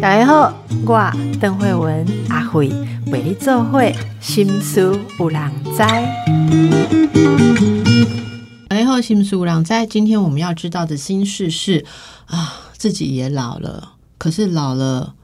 [0.00, 0.54] 大家好，
[0.86, 2.68] 我邓慧文阿慧
[3.06, 5.78] 为你做会心思有人知。
[8.68, 9.86] 大家好，心思有人知。
[9.86, 11.84] 今天我们要知道的心事是
[12.26, 15.14] 啊，自己也老了，可是老了，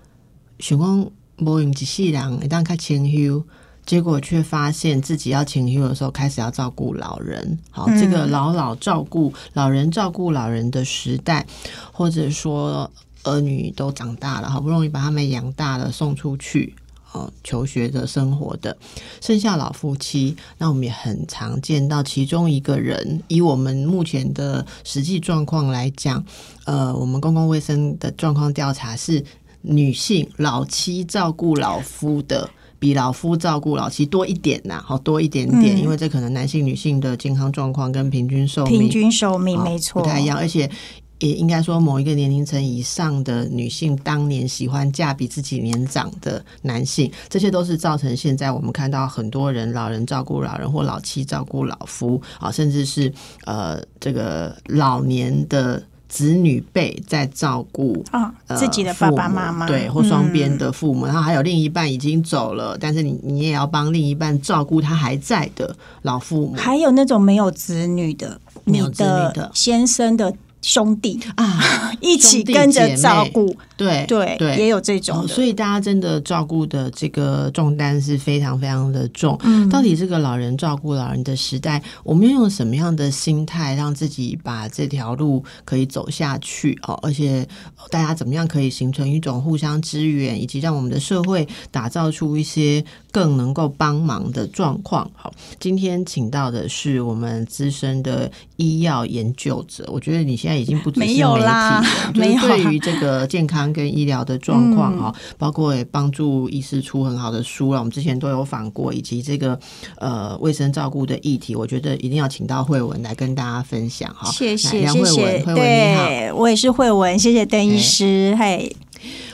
[0.58, 3.44] 想讲无用一世人，一旦开清休。
[3.88, 7.58] 结果却发现自己要请休的时候，开始要照顾老人。
[7.70, 11.46] 好，这个老老照顾老人、照顾老人的时代，
[11.90, 12.90] 或者说
[13.22, 16.74] 儿女都长大了，好不容易把他们养大了，送出去
[17.12, 18.76] 哦，求学的生活的，
[19.22, 23.22] 剩下老夫妻，那我们也很常见到其中一个人。
[23.28, 26.22] 以我们目前的实际状况来讲，
[26.66, 29.24] 呃，我们公共卫生的状况调查是
[29.62, 32.50] 女性老妻照顾老夫的。
[32.78, 40.70] 比老夫照顾老妻多一点呐，好多一点点，因为这可能男性、女性的健康状况跟平均寿命、平均寿命没错不太一样，而且
[41.18, 53.12] 也应该说某一个年龄层以上的女性当年喜欢嫁比自己年长的男性，这些都是造成现在我们看到很多人老人照顾老人或老妻照顾老夫啊，甚至是
[53.44, 55.82] 呃这个老年的。
[56.08, 59.66] 子女辈在照顾啊，自己的爸爸妈妈。
[59.66, 70.34] 对，或双边的父母，然后还有另一半已经走了，但是你你也要帮另一半照顾他还在的老父母，还有那种没有子女的，没有子女的先生的。
[70.60, 79.38] 兄弟啊， 一起跟着照顾，对对对，也有这种，所以大家真的照顾的这个重担是非常非常的重。
[79.44, 86.78] 嗯，到底这个老人照顾老人的时代，我们要用什么样的心态，让自己把这条路可以走下去？
[86.82, 87.46] 哦，而且
[87.90, 92.84] 大家怎么样可以形成一种互相支援，以及让我们的社会打造出一些
[93.18, 95.10] 更能够帮忙的状况？
[95.14, 100.58] 好，今天请到的是我们资深的医药研究者，我觉得你现在。
[100.58, 101.80] 已经不只是媒体了，
[102.12, 107.78] 就是对于这个健康跟医疗的状况啊，包括也帮助医师出很好的书了。
[107.78, 109.56] 我们之前都有访过，以及这个
[109.98, 114.28] 呃卫生照顾的议题，我觉得一定要请到慧文来跟大家分享哈。
[114.32, 118.36] 谢谢，谢谢，对，我也是慧文，谢谢邓医师。
[118.36, 118.74] 嘿，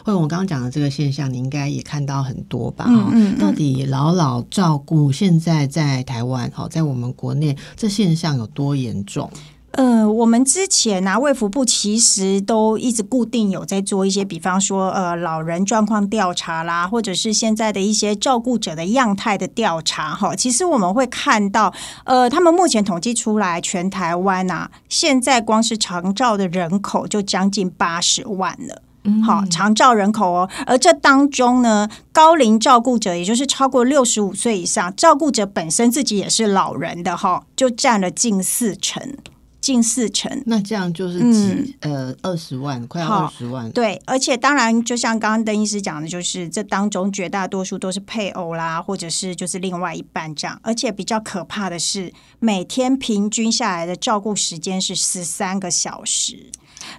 [0.05, 2.87] 慧文，我刚刚讲的这个现象，你应该也看到很多吧？
[2.89, 9.31] 嗯，到底老老照顾现在在台湾，好，在我们国内这现象有多严重？
[9.77, 20.37] 呃，我们之前啊，卫福部其实都一直固定有在做一些，比方说呃，老人状况调查啦，或者是现在的一些照顾者的样态的调查哈。
[20.37, 28.81] 其实我们会看到，呃，他们目前统计出来，全台湾啊，现在光是长照的人口就将近八十万了。
[29.25, 39.17] 好，长照人口哦，而这当中呢，高龄照顾者，也就是超过六十五岁以上，照顾者本身自己也是老人的哈，就占了近四成。
[39.61, 43.73] 近四成，那这样就是几呃二十万，快要二十万。
[43.73, 50.61] 对，而且当然，就像刚刚邓医师讲的，就是这当中绝大多数都是配偶啦，或者是就是另外一半这样。
[50.63, 56.51] 而且比较可怕的是，每天平均下来的照顾时间是十三个小时，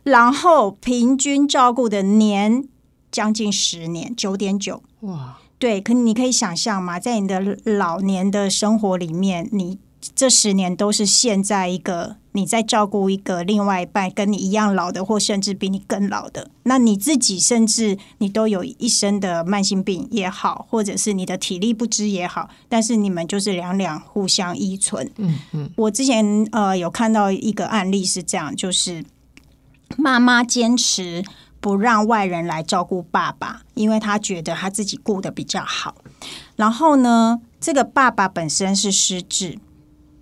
[0.03, 2.67] 然后平均照顾的年
[3.11, 4.81] 将近十年，九点九。
[5.01, 6.99] 哇，对，可你可以想象吗？
[6.99, 9.79] 在你的老年的生活里面，你。
[10.13, 16.51] 这十年都是现在一个你在照顾一个另外一半跟你一样老的，或甚至比你更老的。
[16.61, 25.11] 那你自己甚至你都有一身的慢性病也好，或者是你的体力不支也好，但是你们就是两两互相依存。
[25.17, 29.03] 嗯嗯，我之前呃有看到一个案例是这样，就是
[29.97, 31.23] 妈妈坚持
[31.59, 35.95] 不让外人来照顾爸爸，因为他觉得他自己顾的比较好。
[36.55, 39.59] 然后呢，这个爸爸本身是失智。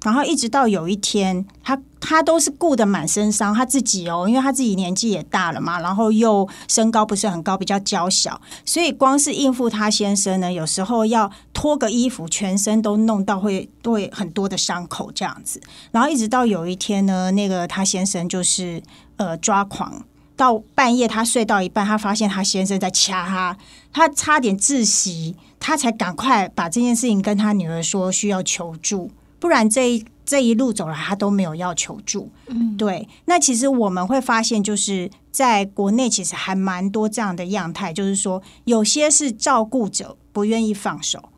[0.04, 15.62] 然后一直到有一天，他他都是顾得满身伤，他自己哦，因为他自己年纪也大了嘛，然后又身高不是很高，比较娇小，所以光是应付他先生呢，有时候要脱个衣服，全身都弄到会会很多的伤口这样子。
[15.92, 18.84] 然后一直到有一天呢，那个他先生就是
[19.18, 23.58] 呃抓狂，到半夜他睡到一半，他发现他先生在掐他，
[23.92, 29.12] 他差点窒息，他才赶快把这件事情跟他女儿说，需要求助。
[29.40, 32.32] 不然这一这一路走来，他都没有要求助。
[32.48, 33.08] 嗯，对。
[33.26, 41.30] 那其实我们会发现，就是在国内其实还蛮多这样的样态，就是说有些是照顾者不愿意放手，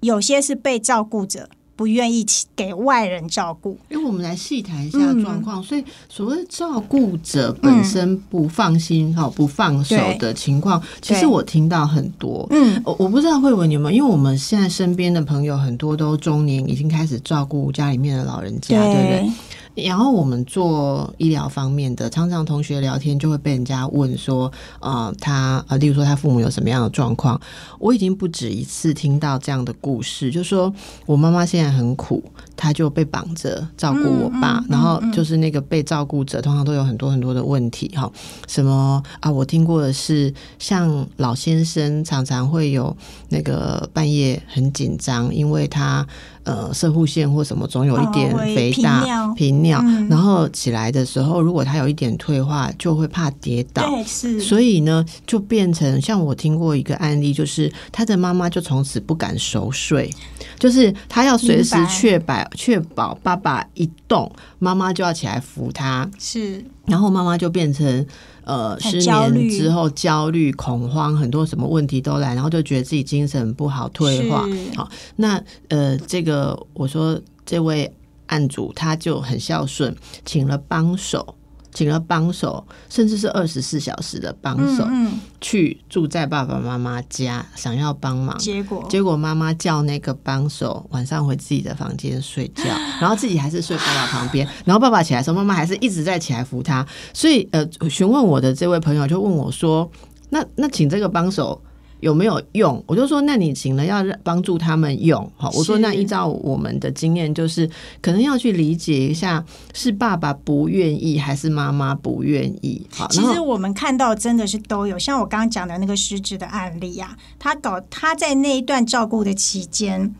[0.00, 1.50] 有些是被照顾者。
[1.82, 2.24] 不愿意
[2.54, 5.60] 给外人照顾，因为我们来细谈一下状况。
[5.60, 12.46] 所以，所谓照顾者本身不放心、哈不放手的情况，其实我听到很多。
[12.50, 19.32] 嗯，我我不知道慧文有没有，因为我们现在身边的朋友很多都中年，已经开始照顾家里面的老人家，对不对？
[19.74, 27.40] 然后我们做医疗方面的，常常同学聊天就会被人家问说，呃，他呃，例如说他父母有什么样的状况，
[27.78, 30.72] 我已经不止一次听到这样的故事，就说
[31.06, 32.22] 我妈妈现在很苦，
[32.56, 38.10] 她就被绑着照顾我爸，嗯嗯然后就是那个被照顾者通常都有很多很多的问题哈，
[38.46, 42.94] 什么啊，我听过的是，像老先生常常会有
[43.30, 46.06] 那个半夜很紧张，因为他
[46.44, 49.34] 呃射护线或什么总有一点肥大、尿。
[49.34, 50.08] 频尿，嗯。
[50.08, 53.88] 然后起来的时候，如果它有一点退化，就会怕跌倒。
[53.88, 60.10] 对，是，所以呢，就变成像我听过一个案例，就是他的妈妈就从此不敢熟睡，
[60.58, 66.64] 就是他要随时确保确保爸爸一动，妈妈就要起来扶他，是。
[66.86, 68.04] 然后妈妈就变成
[68.44, 74.46] 呃失眠之后焦虑、恐慌，很多什么问题都来，然后就觉得自己精神不好、退化。
[74.76, 77.92] 好，那呃，这个我说这位
[78.26, 79.94] 案主他就很孝顺，
[80.24, 81.34] 请了帮手。
[81.72, 88.36] 请了帮手，甚至是二十四小时的帮手，嗯嗯，去住在爸爸妈妈家，想要帮忙。
[88.38, 92.64] 结果结果妈妈叫那个帮手晚上回自己的房间睡觉，
[93.00, 96.86] 然后自己还是睡爸爸旁边，然后爸爸起来的时候，妈妈还是一直在起来扶他。
[97.14, 99.90] 所以呃，询问我的这位朋友就问我说
[100.30, 101.60] ：“那那请这个帮手
[102.02, 107.68] 有没有用？”我就说：“那你请了要让帮助他们用。”好，我说：“那依照我们的经验，就是
[108.02, 120.14] 可能要去理解一下，是爸爸不愿意还是妈妈不愿意。”好，其实我们看到真的是都有，像我刚刚讲的那个失智的案例啊，他搞他在那一段照顾的期间，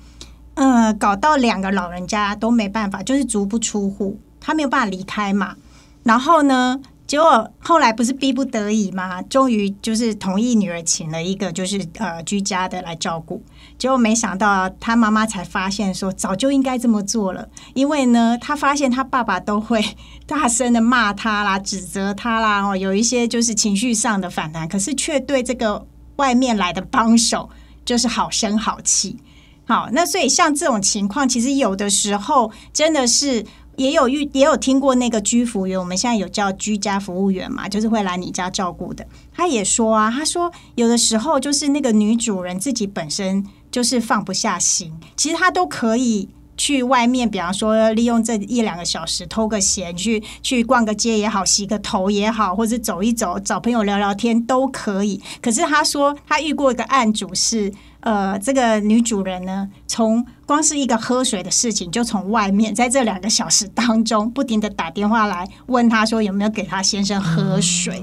[0.54, 5.56] 呃，搞到两个老人家都没办法，就是足不出户，他没有办法离开嘛。
[6.04, 6.80] 然后呢，
[7.12, 13.44] 结果后来不是逼不得已嘛，终于就是同意女儿请了一个就是呃居家的来照顾。
[13.76, 19.84] 结果没想到他妈妈才发现说，早就应该这么做了，因为呢，他发现他爸爸都会
[20.26, 25.86] 大声的骂他啦、指责他啦，哦，有一些就是情绪上的反弹，可是却对这个
[26.16, 27.50] 外面来的帮手
[27.84, 29.18] 就是好声好气。
[29.64, 33.44] 好，那所以像这种情况，其实有的时候真的是
[33.76, 39.06] 也有遇也有听过那个居服员，我们现在有叫居家服务员嘛，就是会来你家照顾的。
[39.34, 46.28] 他也说啊，他说有的时候就是那个女主人自己本身就是放不下心，其实她都可以。
[46.54, 55.20] 去外面，比方说利用这一两个小时偷个闲，去去逛个街也好，洗个头也好，或者走一走，找朋友聊聊天都可以。
[55.40, 57.72] 可是他说他遇过一个案主是，
[58.02, 68.02] 呃，这个女主人呢，从光是一个喝水的事情，就从外面在这两个小时当中，不停的打电话来问她说有没有给她先生喝水。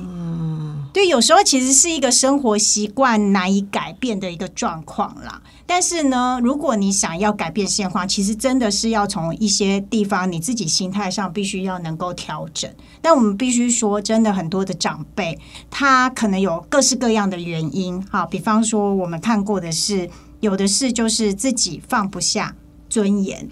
[0.91, 5.41] 对，有时候其实是一个生活习惯难以改变的一个状况啦。
[5.67, 12.69] 但是呢，如果你想要改变现况，其实真的是要从一些地方你自己心态上必须要能够调整。
[13.03, 15.37] 但我们必须说，真的很多的长辈，
[15.69, 18.03] 他可能有各式各样的原因。
[18.09, 20.09] 好，比方说我们看过的是，
[20.39, 22.55] 有的是就是自己放不下
[22.89, 23.47] 尊严，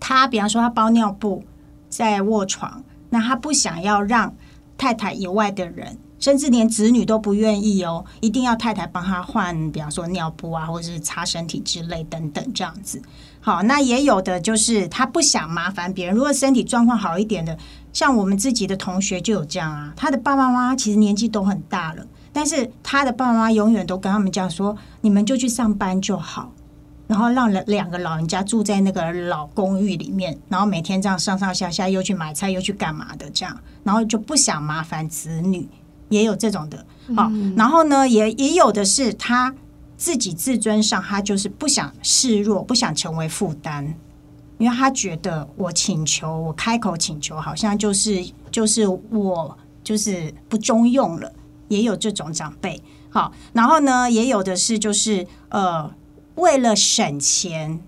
[0.00, 1.44] 他比方说他包尿布
[1.90, 4.34] 在卧床，那他不想要让
[4.78, 5.98] 太太以外的人。
[6.20, 13.02] 甚至连子女都不愿意哦，一定要太太帮他换，比方说尿布啊，或者是擦身体之类等等这样子。
[13.40, 16.14] 好，那也有的就是他不想麻烦别人。
[16.14, 17.56] 如果身体状况好一点的，
[17.92, 26.52] 像我们自己的同学就有这样啊，他的爸爸妈妈其实年纪都很大了，但是他的爸爸妈妈永远都跟他们讲说，你们就去上班就好。
[27.06, 35.66] 然后让两两个老人家住在那个老公寓里面，然后每天这样上上下下，又去买菜又去干嘛的这样，然后就不想麻烦子女。
[36.10, 36.84] 也有这种的，
[37.16, 39.54] 好，然后呢，也也有的是他
[39.96, 43.94] 自己自尊上，他就是不想示弱，不想成为负担，
[44.58, 51.32] 因为他觉得我请求，我开口请求，好像就是就是我就是不中用了，
[51.68, 55.90] 也有这种长辈，好，然后呢，也有的是就是呃，
[56.34, 57.80] 为了省钱。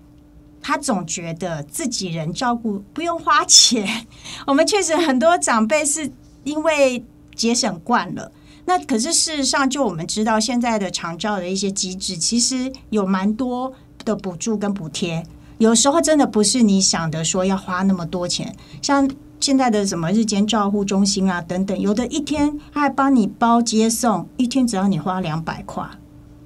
[0.65, 4.07] 他总觉得自己人照顾不用花钱，
[4.47, 6.09] 我们确实很多长辈是
[6.45, 7.03] 因为。
[7.35, 8.31] 节省惯了，
[8.65, 13.73] 那可是事实上，就我们知道现在的长照的一些机制，其实有蛮多
[14.05, 15.25] 的补助跟补贴。
[15.57, 19.09] 有时候真的不是你想的说要花那么多钱，像
[19.39, 25.85] 现在的什么日间照护中心啊等等，有的一天他还帮你包接送，一天只要你花两百块，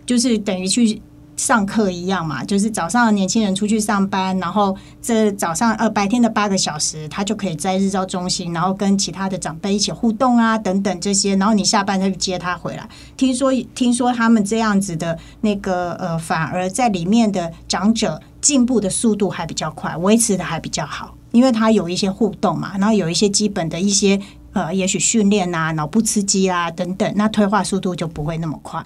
[0.06, 1.02] 就是等于去。
[1.38, 12.90] 上课一样嘛，就是早上年轻人出去上班，然后这早上呃白天的八个小时，他就可以在日照中心，然后跟其他的长辈一起互动啊，等等这些，然后你下班再去接他回来。
[13.16, 21.14] 听说听说他们这样子的那个呃，反而在里面的长者进步的速度还比较快，维持的还比较好。
[21.32, 24.20] 因为他有一些互动嘛，然后有一些基本的一些
[24.54, 28.84] 呃，也许训练啊、脑部刺激啊等等，那退化速度就不会那么快。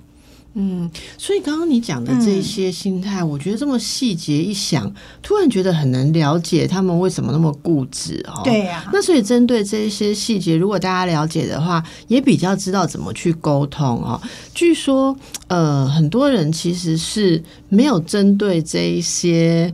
[0.53, 8.41] 嗯，所以刚刚你讲的这些心态，我觉得这么细节一想，突然觉得很能了解他们为什么那么固执哦。
[8.43, 14.21] 对呀、那所以针对这些细节，如果大家了解的话，也比较知道怎么去沟通哦。
[14.53, 15.15] 据说，
[15.47, 19.73] 呃，很多人其实是没有针对这一些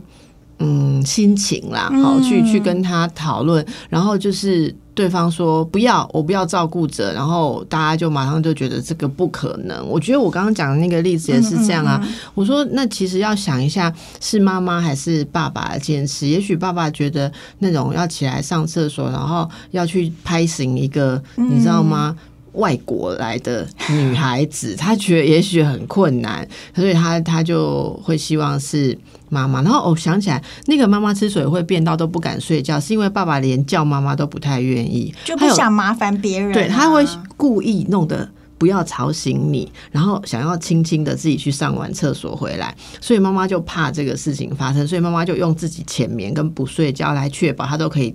[0.58, 4.74] 嗯心情啦，好、去去跟他讨论，然后就是。
[4.98, 9.86] 对方说不要，我不要照顾者，然后大家就马上就觉得这个不可能。
[9.86, 12.04] 我觉得我刚刚讲的那个例子也是这样啊。
[12.34, 16.26] 我说那其实要想一下，是妈妈还是爸爸的坚持？
[16.26, 22.16] 也许爸爸觉得那种要起来上厕所，然后要去拍醒一个，你知道吗？
[22.58, 28.96] 外国来的女孩子，她觉得也许很困难，所以她她就会希望是
[29.28, 29.62] 妈妈。
[29.62, 36.54] 然后、哦、想起来，那个妈妈之所以会变到都不敢睡觉，是因为爸爸连叫妈妈都不太愿意，就不想麻烦别人、啊。
[36.54, 48.12] 对，他会故意弄得不要吵醒你，然后想要轻轻的自己去上完厕所回来，所以妈妈就怕这个事情发生，所以妈妈就用自己浅眠跟不睡觉来确保她都可以。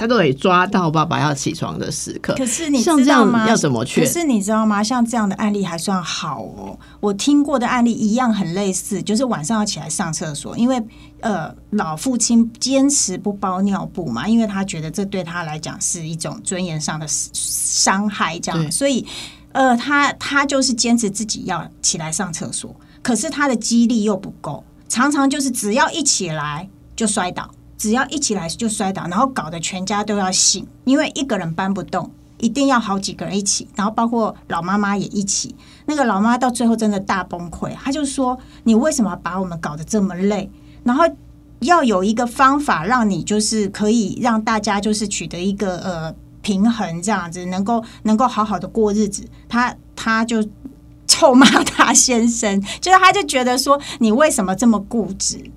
[0.00, 2.34] 他都得抓到爸爸要起床的时刻。
[2.34, 3.46] 可是你像这样知道吗？
[3.46, 4.82] 要怎么去可是你知道吗？
[4.82, 6.78] 像这样的案例还算好哦。
[7.00, 10.82] 我听过的案例一样很类似，就是晚上要起来上厕所，因为
[11.20, 19.06] 呃老父亲坚持不包尿布嘛，因为他觉得这对他来讲是一种尊严上的伤害，这样，所以
[19.52, 26.66] 呃他他就是坚持自己要起来上厕所，可是他的肌力又不够，常常就是只要一起来
[26.96, 27.50] 就摔倒。
[27.80, 35.56] 只要一起来就摔倒，然后搞得全家都要醒，因为一个人搬不动，一定要好几个人一起，然后包括老妈妈也一起。
[35.86, 40.50] 那个老妈到最后真的大崩溃，她就说：“你为什么把我们搞得这么累？
[40.84, 41.04] 然后
[41.60, 50.46] 要有一个方法让你就是可以让大家就是取得一个呃平衡，这样子能够能够好好的过日子。”她她就
[51.06, 55.50] 臭骂他先生，就是他就觉得说：“你为什么这么固执？”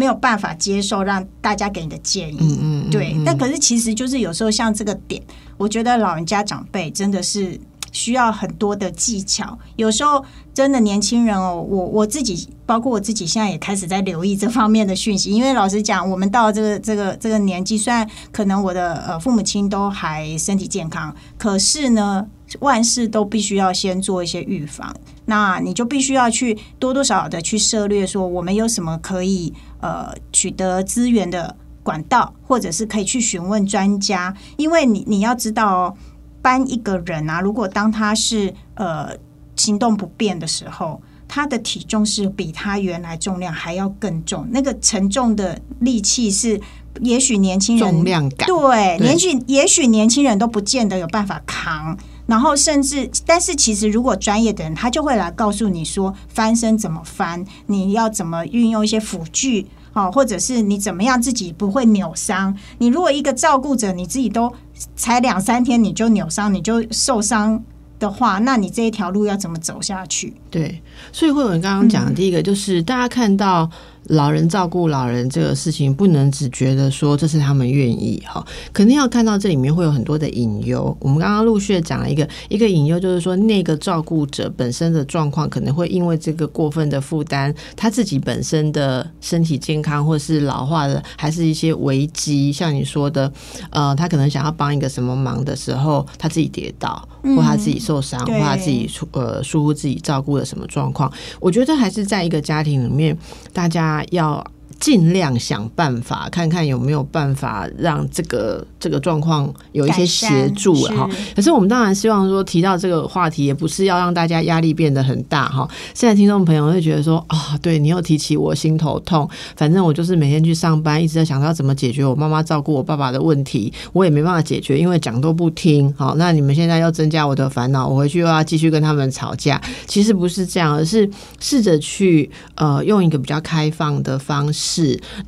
[0.00, 3.14] 没有办法接受让大家给你的建议，嗯嗯对。
[3.22, 5.22] 但可是其实就是有时候像这个点，
[5.58, 7.60] 我觉得老人家长辈真的是
[7.92, 9.58] 需要很多的技巧。
[9.76, 22.26] 有时候真的年轻人哦，我我自己包括我自己现在也开始在留意这方面的讯息，因为老实讲，我们到这个这个这个年纪，虽然可能我的呃父母亲都还身体健康，可是呢。
[22.58, 24.92] 万事都必须要先做一些预防，
[25.26, 35.94] 那你就必须要去多多少少的去涉略，说我们有什么可以呃取得资源的管道，或者是可以去询问专家，因为你你要知道哦，
[36.40, 39.10] 搬一个人啊，如果当他是呃
[39.56, 46.60] 行动不便的时候，他的体重是比他原来重量还要更重，那个沉重的力气是。
[47.02, 51.96] 也许年轻人重量感对，对也许也许年轻人都不见得有办法扛，
[52.30, 62.56] 然后甚至，但是其实如果专业的人，他就会来告诉你说翻身怎么翻，你要怎么运用一些辅具，哦，或者是你怎么样自己不会扭伤。
[62.78, 64.52] 你如果一个照顾者，你自己都
[64.94, 67.60] 才两三天你就扭伤，你就受伤
[67.98, 70.32] 的话，那你这一条路要怎么走下去？
[70.50, 73.68] 对，所以慧文刚刚讲的第一个就是，大家看到
[74.08, 80.96] 老人照顾老人这个事情，不能只觉得说这是他们愿意哈，肯定要看到这里面会有很多的隐忧。
[81.00, 93.32] 我们刚刚陆续讲了一个一个隐忧，就是说那个照顾者本身的状况可能会因为这个过分的负担，他自己本身的身体健康或是老化的，还是一些危机，像你说的，
[93.70, 103.16] 呃，他可能想要帮一个什么忙的时候，他自己跌倒，或他自己受伤，或他自己疏呃疏忽自己照顾的什么状况，我觉得还是在一个家庭里面，
[103.52, 104.44] 大家啊要
[104.80, 111.06] 尽量想办法，看看有没有办法让这个这个状况有一些协助哈。
[111.36, 115.68] 可是我们当然希望说，提到这个话题，也不是要让大家压力变得很大哈。
[115.92, 125.92] 现在听众朋友会觉得说啊、对你又提起我心头痛，反正我就是每天去上班，一直在想到怎么解决我妈妈照顾我爸爸的问题，我也没办法解决，因为讲都不听。
[125.98, 129.60] 好，那你们现在要增加我的烦恼，我回去又要继续跟他们吵架。
[129.86, 131.06] 其实不是这样，而是
[131.38, 134.69] 试着去呃用一个比较开放的方式。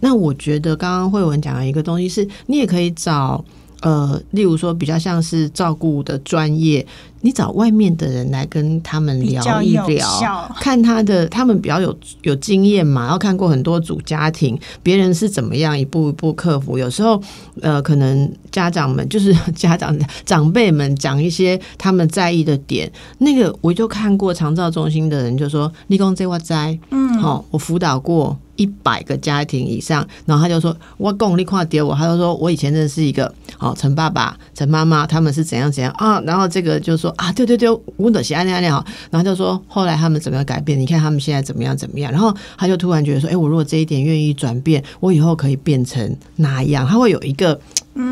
[0.00, 3.44] 那我觉得刚刚慧文讲的一个东西是，你也可以找
[3.80, 6.86] 呃，例如说比较像是照顾的专业，
[7.22, 10.48] 你找外面的人来跟他们聊一聊。
[10.60, 16.78] 看他的，他们比较有有经验嘛，然后看过很多组家庭，别人是怎么样一步一步克服。
[16.78, 17.20] 有时候，
[17.60, 19.92] 呃，可能家长们就是 家长
[20.24, 33.26] 长辈们讲一些他们在意的点，那个我就看过长照中心的人就说：“立功这我在，嗯，哦，我辅导过一百个家庭以上，然后他就说，我共你跨跌我，他就说我以前认识一个
[33.58, 40.78] 哦，陈爸爸、陈妈妈，他们是怎样怎样啊，然后这个就说啊，对对对，我的喜安那样好，然后就说后来他们怎么样改变？
[40.78, 42.12] 你看他们现在怎么样怎么样？
[42.12, 47.60] 然后他就突然觉得说，哎，我如果这一点愿意转变，我以后可以变成那样，他会有一个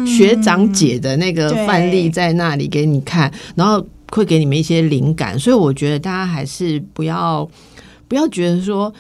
[0.04, 7.49] 学长姐的那个范例在那里给你看，然后会给你们一些灵感，所以我觉得大家还是不要。
[8.09, 8.92] 不要觉得说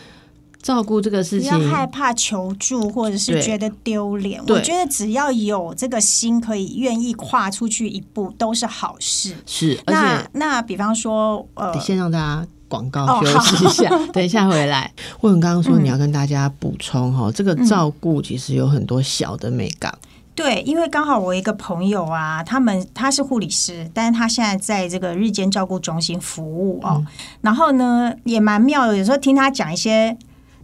[0.62, 4.42] 照顾这个事情，不要害怕求助，或者是觉得丢脸。
[4.48, 9.34] 我觉得只要有这个心，可以愿意跨出去一步，都是好事。
[9.46, 14.92] 是，那那比方说，呃，先让大家广告休息一下， 等一下回来。
[15.20, 19.96] 我刚刚说你要跟大家补充哈，这个照顾其实有很多小的美感。
[20.32, 27.04] 对，因为刚好我一个朋友啊，他们他是护理师，但是他现在在这个日间照顾中心服务哦。
[27.42, 30.16] 然后呢，也蛮妙的，有时候听他讲一些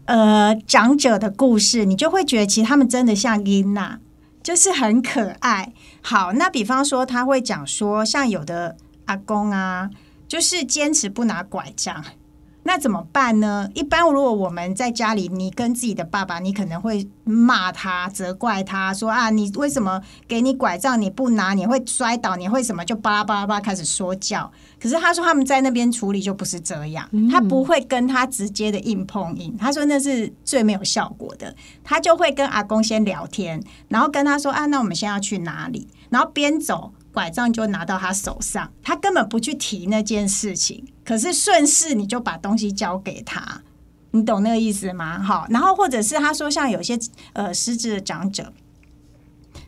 [0.07, 4.01] 呃长者的故事，你就会觉得其实他们真的像英娜，
[4.43, 5.73] 就是很可爱。
[6.01, 9.91] 好，那比方说他会讲说，像有的阿公啊，
[10.27, 12.05] 就是坚持不拿拐杖。
[12.67, 13.71] 那怎么办呢？
[13.75, 21.55] 一般如果我们在家里，你跟自己的爸爸，你可能会骂他、责怪他说啊，你为什么给你拐杖你不拿？
[21.55, 22.85] 你会摔倒，你会什么？
[22.85, 24.51] 就巴拉巴拉巴拉开始说教。
[24.83, 29.57] 可是他说他们在那边处理就不是这样，他不会跟他直接的硬碰硬。
[29.57, 31.55] 他说那是最没有效果的。
[31.85, 35.87] 他就会跟阿公先聊天，然后跟他说啊，那我们现在要去哪里？
[36.11, 36.93] 然后边走。
[37.17, 43.63] 拐杖就拿到他手上，他根本不去提那件事情，可是顺势你就把东西交给他，
[44.11, 45.19] 你懂那个意思吗？
[45.23, 46.99] 好，然后或者是他说像有些
[47.33, 48.53] 呃失智的长者，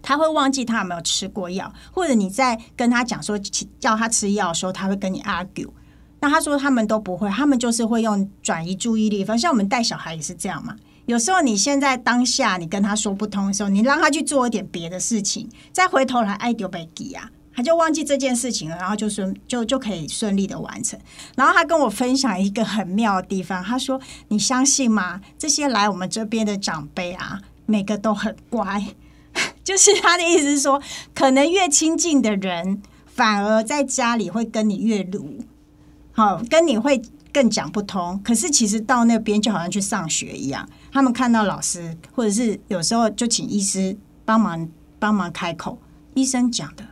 [0.02, 3.38] 他会忘记他有没有吃过药，或者你在跟他讲说
[3.81, 5.71] 叫他吃药的时候，他会跟你 argue。
[6.21, 10.76] 那他说他们都不会，他们就是会用转移注意力，反正像我们带小孩也是这样嘛。
[11.07, 17.31] 有时候你现在当下你跟他说不通的时候，你让他去做一点别的事情，再回头来爱丢被给啊。
[17.58, 20.96] 他就忘记这件事情了，然后就顺就就可以顺利的完成。
[21.34, 25.21] 然后他跟我分享一个很妙的地方，他说：“你相信吗？
[25.36, 28.86] 这些来我们这边的长辈啊，每个都很乖。
[29.64, 30.80] 就是他的意思是说，
[31.12, 35.40] 可能越亲近的人，反而在家里会跟你越鲁，
[36.12, 38.23] 好跟你会更讲不通。
[38.23, 44.68] 可是其实到那边就好像去上学一样，他们看到老师，或者是有时候就请医师帮忙
[45.00, 45.76] 帮忙开口，
[46.14, 46.84] 医生讲的。”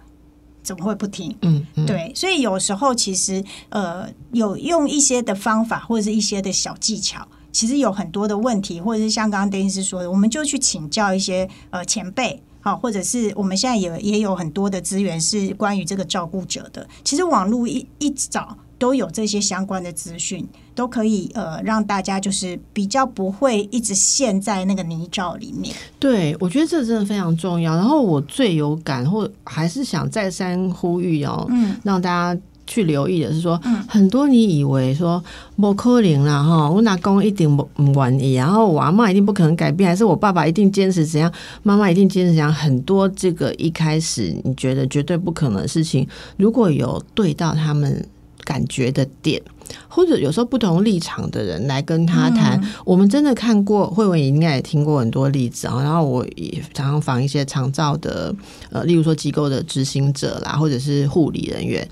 [0.67, 1.33] 怎么会不听？
[1.43, 16.85] 嗯，对，所以有时候其实呃，有用一些的方法或者是一些的小技巧，其实有很多的问题，或者是像刚刚丁医师说的，我们就去请教一些呃前辈，好，或者是我们现在也也有很多的资源是关于这个照顾者的。
[17.05, 20.47] 其实网络一一找都有这些相关的资讯。
[20.77, 25.75] 都可以呃，让大家就是比较不会一直陷在那个泥沼里面。
[25.99, 27.75] 对，我觉得这真的非常重要。
[27.75, 35.25] 然后我最有感，或还是想再三呼吁哦，嗯，让大家去留意的是说，嗯很多你以为说
[35.57, 48.07] 不可能啦哈，我拿公一定不不愿意，然后我阿妈一定不可能改变，还是我爸爸一定坚持怎样，妈妈一定坚持怎样，很多这个一开始你觉得绝对不可能的事情，如果有对到他们
[48.47, 49.43] 感觉的点。
[49.89, 55.83] 或者有时候不同立场的人来跟他谈，我们真的看过，慧文应该也听过很多例子啊。
[55.83, 58.33] 然后我也常常访一些长照的，
[58.71, 61.87] 呃，例如说机构的执行者啦，或者是护理人员，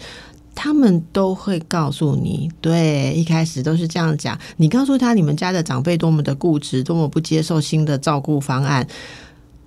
[0.55, 4.39] 他们都会告诉你，对，一开始都是这样讲。
[4.57, 8.87] 你告诉他你们家的长辈多么的固执，多么不接受新的照顾方案，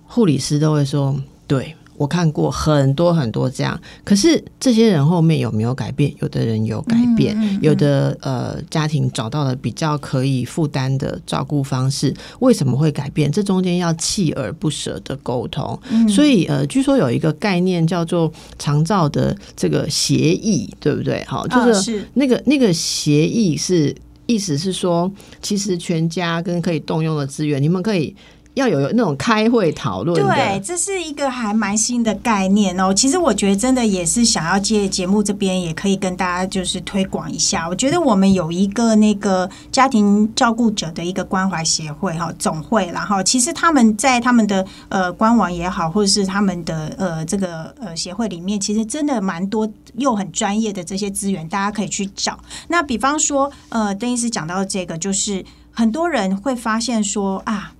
[0.05, 1.13] 护理师都会说，
[1.45, 1.75] 对。
[1.97, 6.13] 我看过很多很多这样，可是这些人后面有没有改变？
[6.21, 12.13] 有的人有改变，有的呃家庭找到了比较可以负担的照顾方式。
[12.39, 13.31] 为什么会改变？
[13.31, 15.77] 这中间要锲而不舍的沟通。
[16.07, 21.23] 所以呃，据说有一个概念叫做长照的这个协议，对不对？
[21.27, 23.95] 好，就是那个那个协议是
[24.27, 28.15] 意思是说，其实全家跟可以动用的资源，你们可以。
[28.57, 32.91] 要有那种开会讨论，对，这是一个还蛮新的概念哦。
[32.91, 37.69] 其实我觉得真的也是想要借节目这边也可以跟大家就是推广一下。
[37.69, 52.39] 我觉得我们有一个那个家庭照顾者的一个关怀协会哈总会，然后其实他们在他们的呃官网也好，或者是他们的呃这个呃协会里面，其实真的蛮多又很专业的这些资源，大家可以去找。
[52.67, 57.73] 那比方说呃邓医师讲到这个，就是很多人会发现说啊。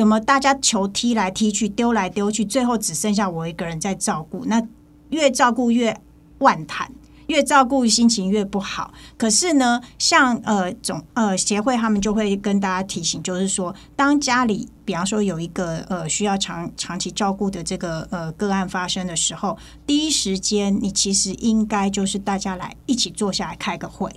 [0.00, 4.46] 怎么大家球踢来踢去，丢来丢去，最后只剩下我一个人在照顾？
[4.46, 4.66] 那
[5.10, 5.94] 越照顾越
[6.38, 6.90] 万谈。
[7.26, 8.94] 越照顾心情越不好。
[9.18, 24.10] 可是呢，像呃总呃协会他们就会跟大家提醒，就是说，当家里比方说有一个呃需要长长期照顾的这个呃个案发生的时候，第一时间你其实应该就是大家来一起坐下来开个会。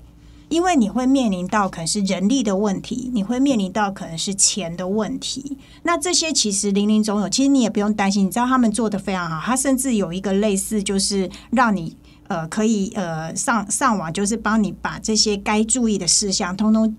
[0.53, 5.57] 因为你会面临到可能是人力的问题，你会面临到可能是钱的问题。
[5.81, 8.27] 那这些其实零零总有，其实你也不用担心。
[8.27, 16.95] 你知道他们做的非常好，他甚至有一个类似就是让你呃可以呃上上网，就是帮你把这些该注意的事项通通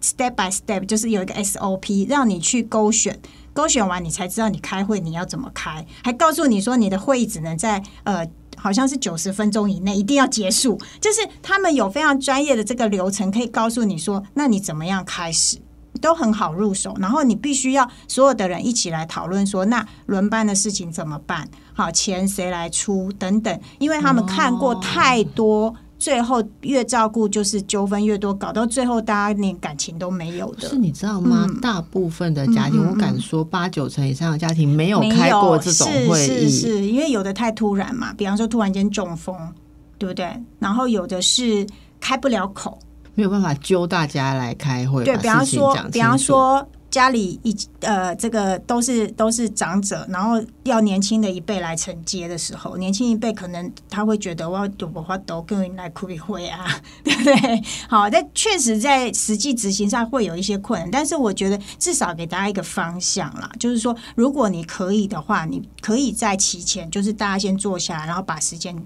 [0.00, 3.18] step by step，就是有一个 SOP 让你去勾选，
[3.52, 8.24] 勾选完你才知道你开会你要怎么开，还告诉你说你的会议只能在呃。
[8.64, 15.58] 好像是九十分钟以内一定要结束，就是他们有非常专业的这个流程，可以告诉你说，那你怎么样开始
[16.00, 16.96] 都很好入手。
[16.98, 21.46] 然后你必须要所有的人一起来讨论说，那轮班的事情怎么办？
[21.74, 25.76] 好，钱谁来出等等，因为他们看过太多。
[26.04, 30.68] 最后越照顾就是纠纷越多，搞到最后大家连感情都没有的。
[30.68, 31.48] 是你知道吗？
[31.62, 39.34] 大部分的家庭，我敢说八九成以上的家庭没有开过这种会议，是是，因为有的太突然嘛，比方说突然间中风，
[39.96, 40.28] 对不对？
[40.58, 41.66] 然后有的是
[41.98, 42.78] 开不了口，
[43.14, 46.68] 没有办法揪大家来开会，对，比方说，比方说。
[46.94, 56.64] 家里一呃，这个都是都是长者，然后要年轻的一辈来承接的时候，年轻一辈可能他会觉得我要我花都跟人来苦比会啊，
[57.02, 57.34] 对不对？
[57.88, 68.76] 好，但确实在实际执行上会有一些困难，但是我觉得至少给大家一个方向啦，就是说，如果你可以的话，你可以在提前，就是大家先坐下来，然后把时间。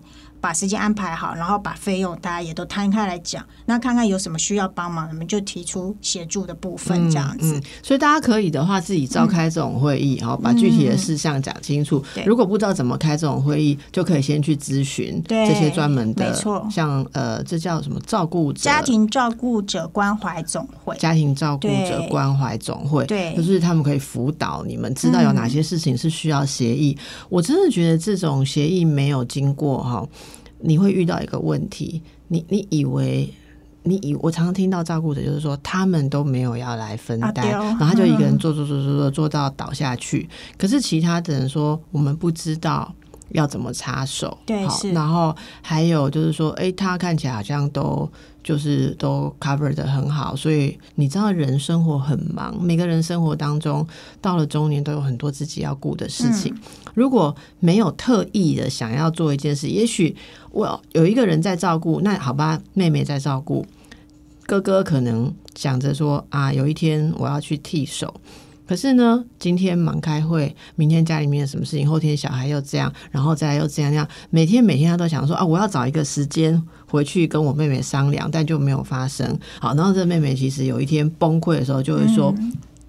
[0.40, 7.61] 把时间安排好，然后把费用大家也都摊开来讲，那看看有什么需要帮忙，我们就提出协助的部分这样子。
[7.83, 12.03] 所以大家可以的话，自己召开这种会议，然后把具体的事项讲清楚。
[12.24, 16.66] 如果不知道怎么开这种会议，就可以先去咨询这些专门的，没错。
[16.70, 26.96] 像呃，这叫什么照顾者家庭照顾者关怀总会，家庭照顾者关怀总会，对，就是他们可以辅导你们，知道有哪些事情是需要协议。
[27.29, 30.07] 我真的觉得这种协议没有经过哈。
[30.61, 33.33] 你会遇到一个问题，你你以为
[33.83, 40.29] 你以我常常听到照顾者就是说他们都没有要来分担，然后他就一个人做做做做做做到倒下去。
[40.57, 42.94] 可是其他的人说我们不知道
[43.31, 48.11] 要怎么插手，对，然后还有就是说，哎，他看起来好像都。
[48.49, 53.87] 就是都 cover 的很好，所以你知道人生活很忙，每个人生活当中
[54.23, 56.57] 到了中年都有很多自己要顾的事情。
[56.95, 60.17] 如果没有特意的想要做一件事，也许
[60.51, 63.67] 我有一个人在照顾，那好吧，妹妹在照顾，
[64.47, 68.15] 哥哥可能想着说啊，有一天我要去剃手。
[68.69, 79.39] 可是呢，今天忙开会，明天家里面有什么事情，后天小孩又这样，然后再又这样那样，每天每天他都想说啊，我要找一个时间回去跟我妹妹商量，但就没有发生。
[79.59, 82.35] 好，然后这妹妹其实有一天崩溃的时候，就会说：“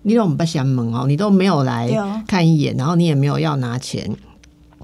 [0.04, 1.90] 你都不想门哦，你都没有来
[2.28, 4.14] 看一眼，然后你也没有要拿钱。”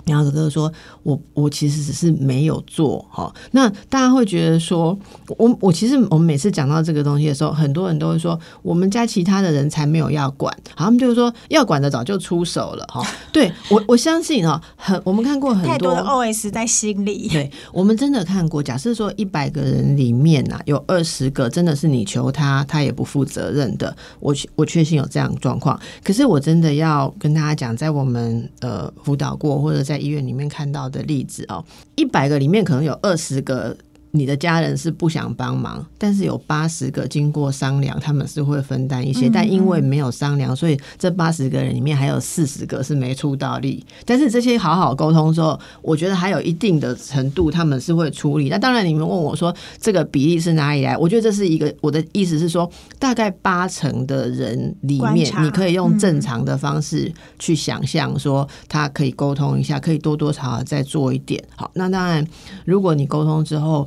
[0.05, 0.71] 然后哥哥说
[1.03, 4.97] ：“我我其实只是没有做哈。”那大家会觉得说
[5.37, 13.05] ：“我我其实我们每次讲到这个东西的时候，很多人都会说，我们家其他的人才没有要管，好，他们就是说要管的早就出手了哈。
[13.31, 17.27] 对我我相信哈，很我们看过很多的 OS 在心里。
[17.29, 23.95] 对我们真的看过，假设说一百个人里面呐，有二十个真的是你求他，他也不负责任的。
[24.19, 25.79] 我我确信有这样状况。
[26.03, 31.63] 可是我真的要跟大家讲，在我们呃辅导过或者在在医院里面看到的例子哦，
[31.95, 33.75] 一百个里面可能有二十个。
[34.15, 43.85] 你的家人是不想帮忙，但是有八十个经过商量，他们是会分担一些，但因为没有商量，所以这八十个人里面还有四十个是没出到力。
[44.05, 48.47] 但是这些好好沟通之后，我觉得还有一定的程度他们是会处理。
[48.47, 50.97] 那当然，你们问我说这个比例是哪里来？
[50.97, 61.43] 我觉得这是一个我的意思是说，大概八成的人里面，你可以用正常的方式去想象说他可以沟通一下，可以多多少少再做一点。
[61.55, 62.25] 好，那当然，
[62.63, 63.85] 如果你沟通之后。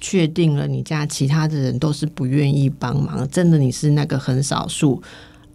[0.00, 5.02] 确定了，你家其他的人都是不愿意帮忙，真的你是那个很少数。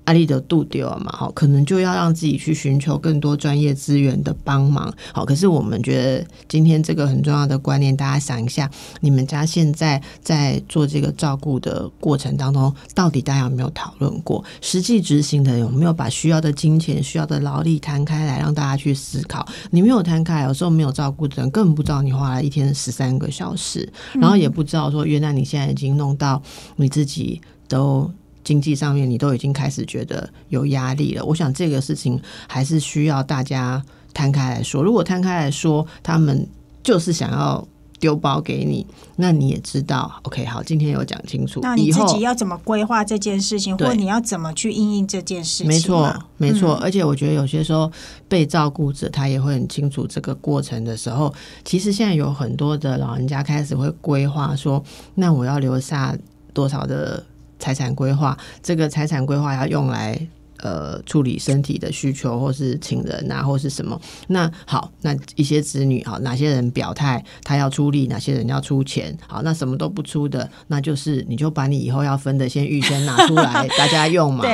[0.06, 1.12] 阿力的度丢了嘛？
[1.12, 4.92] 好，可能就要让自己去寻求更多专业资源的帮忙。
[5.14, 8.70] 好，可是我们觉得今天这个很重要的观念，大家想一下，
[9.02, 14.44] 你们家现在在做这个照顾的过程当中，到底大家有没有讨论过？
[14.62, 19.46] 实际执行的有没有把需要的金钱、需要的劳力摊开来，让大家去思考？
[19.72, 26.42] 你没有摊开，有时候没有照顾的人根本不知道你花了一天十三个小时，然后也不知道说，原来你现在已经弄到
[26.76, 28.12] 你自己都。
[28.46, 31.26] 经济上面，你都已经开始觉得有压力了。
[31.26, 34.82] 我想这个事情还是需要大家摊开来说。
[34.82, 36.48] 如果摊开来说，他们
[36.82, 37.68] 就是想要。
[37.98, 45.68] 丢包给你，那你也知道，OK，好，今天有讲清楚，那你自己要怎么规划这件事情，或你要怎么去应应这件事情？
[45.68, 46.76] 没错，没错。
[46.76, 47.90] 嗯而且我觉得有些时候
[48.28, 54.84] 被照顾者他也会很清楚这个过程的时候，其实现在有很多的老人家开始会规划说，
[55.16, 56.16] 那我要留下
[56.54, 57.26] 多少的
[57.60, 60.28] 财产规划，这个财产规划要用来。
[60.60, 64.00] 呃，处理身体的需求，或是请人啊，或是什么？
[64.30, 69.16] 那好，那一些子女，好，哪些人表态他要出力，哪些人要出钱？
[69.28, 74.46] 好，那什么都不出的，那就是你就把你以后要分的先预先拿出来， 大家用嘛。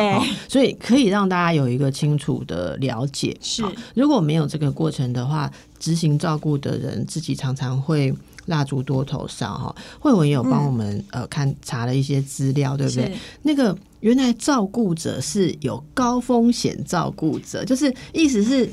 [0.49, 3.37] 所以可以让大家有一个清楚的了解。
[3.39, 8.11] 是好如果没有这个过程的话，执行照顾的人自己常常会
[8.51, 9.75] 蜡烛多头上哈。
[9.99, 13.17] 慧文也有帮我们、呃看查了一些资料，对不对？
[13.41, 18.69] 那个原来照顾者是有高风险照顾者，就是意思是。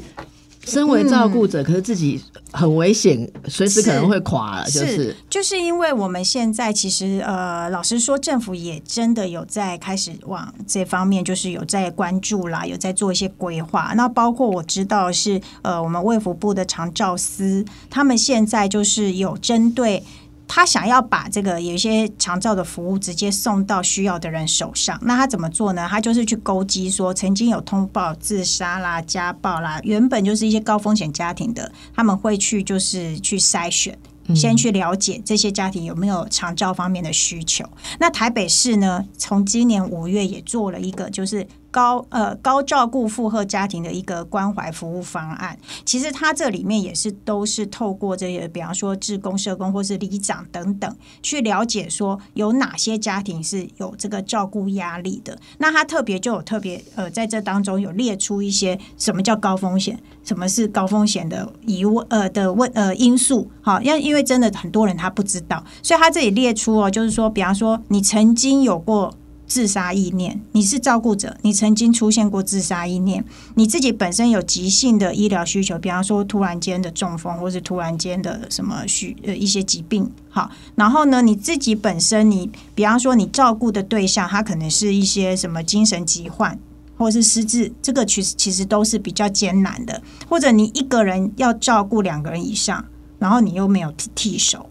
[0.69, 2.21] 身为照顾者，可是自己
[2.53, 4.65] 很危险，随时可能会垮了。
[4.67, 13.93] 就是就是因为我们现在其实呃，老实说，政府也真的有在开始往这方面，就是有在关注啦，有在做一些规划。
[13.97, 20.05] 那包括我知道是呃，我们卫福部的长照司，他们现在就是有针对。
[20.49, 25.87] 他想要把这个有一些长照的服务直接送到需要的人手上，那他怎么做呢？
[25.89, 33.97] 他就是去勾稽说曾经有通报自杀啦、家暴啦，原本就是一些高风险家庭的，他们会去就是去筛选。
[34.37, 37.65] 先去了解这些家庭有没有长照方面的需求。
[37.99, 45.57] 那台北市呢，从今年五月也做了一个，就是高呃高照顾负荷家庭的一个关怀服务方案。
[45.85, 55.39] 其实它这里面也是都是透过这些，比方说志工、社工或是里长等等，去了解说有哪些家庭是有这个照顾压力的。
[55.59, 63.49] 那它特别就有特别呃在这当中有列出一些什么叫高风险，什么是高风险的疑问呃的问呃因素。
[63.61, 69.15] 好，因因为真的很多人他不知道，所以他这里列出哦，就是说，比方说你曾经有过。
[69.49, 86.57] 自杀意念，你是照顾者，你曾经出现过自杀意念，你自己本身有急性的医疗需求，比方说突然间的中风，或是突然间的什么需呃一些疾病，好，然后呢，你自己本身你，比方说你照顾的对象，他可能是一些什么精神疾患。
[86.99, 90.03] 或是失智，这个其实其实都是比较艰难的。
[90.29, 92.85] 或者你一个人要照顾两个人以上，
[93.21, 94.69] 然后你又没有替替手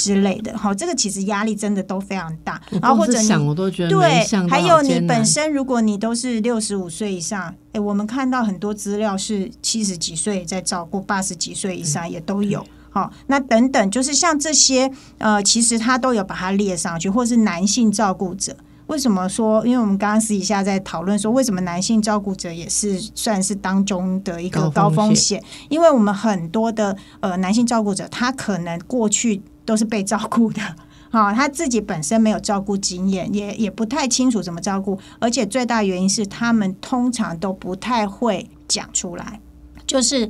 [0.00, 2.58] 之类的，好，这个其实压力真的都非常大。
[2.80, 12.64] 然后或者你想我都觉得对还有你本身，如果你都是六十五岁以上，诶，我们看到很多资料是七十几岁在照顾，八十几岁以上也都有。
[12.88, 18.56] 好，那等等，就是像这些，呃，其实他都有把它列上去，或是男性照顾者。
[18.86, 19.64] 为什么说？
[19.64, 25.40] 因为我们刚刚私底下在讨论说，为什么男性照顾者也是算是当中的一个高风险？
[25.68, 30.60] 因为我们很多的呃男性照顾者，他可能过去都是被照顾的。
[31.12, 39.40] 好，他自己本身没有照顾经验，也也不太清楚怎么照顾，而且最大原因是他们通常都不太会讲出来，
[39.86, 40.28] 就是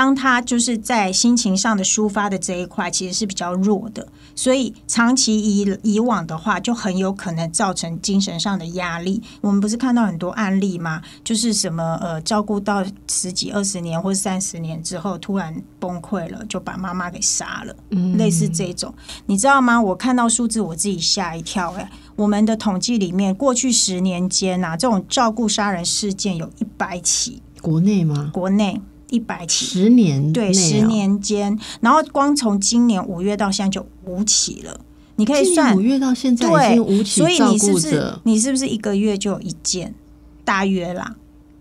[0.00, 9.22] 当他就是在心情上的抒发的这一块，其实是比较弱的，所以长期以以往的话，就很有可能造成精神上的压力。
[9.42, 11.02] 我们不是看到很多案例吗？
[11.22, 17.76] 就是什么呃，照顾到十几、二十年或三十年之后，突然崩溃了，就把妈妈给杀了，
[18.16, 18.94] 类似这种，
[19.26, 19.78] 你知道吗？
[19.78, 28.30] 我看到数字，我自己吓一跳、哎，我们的统计里面，过去十年间呐、啊，这种照顾杀人事件有一百起，国内吗？
[28.32, 28.80] 国内
[29.10, 29.66] 一百起。
[29.66, 34.80] 十年对，十哦年间，然后光从今年五月到现在就五起了，
[35.16, 39.94] 你可以算五月到现在已对经五，起所以你是不是，你是不是一个月就有一件？
[40.42, 41.14] 大约啦，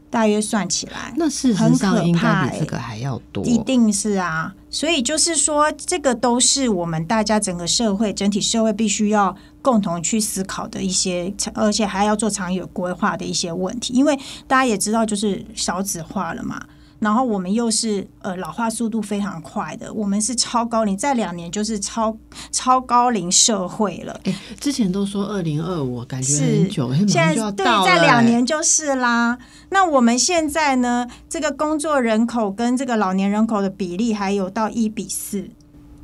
[0.09, 3.43] 大约算起来，那是很可实上应怕比这个还要多。
[3.45, 4.55] 一定是啊。
[4.71, 13.93] 所以就是说，这个都是我们大家整个社会整体社会必须要共同去思考的一些，而且还要做长远规划的一些问题。
[13.93, 14.15] 因为
[14.47, 16.63] 大家也知道，就是少子化了嘛。
[16.99, 22.15] 然后我们又是呃老化速度非常快的，我们是超高龄，在两年就是超
[22.51, 24.19] 超高龄社会了。
[24.25, 29.37] 哎，之前都说二零二五，感觉是很久，现在对，在两哎年就是啦。
[29.69, 35.49] 那我们现在呢，这个工作人口跟这个老年人口的比例还有到一比四。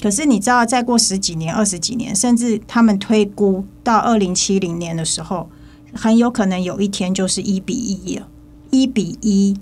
[0.01, 5.49] 可是你知道，再过十几年、二十几年，甚至他们推估到二零七零年的时候，
[5.93, 8.27] 很有可能有一天就是一比一了，
[8.71, 9.57] 一比一，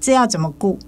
[0.00, 0.78] 这要怎么顾？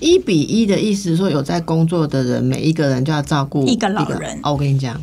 [0.00, 4.98] 一比一的意思是说，有在工作的人，每一个人就要照顾一个老人哦，我跟你讲，